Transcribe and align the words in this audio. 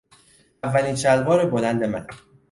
اولین 0.63 0.95
شلوار 0.95 1.45
بلند 1.49 1.83
من 1.83 2.07